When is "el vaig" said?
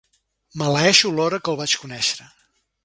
1.55-1.77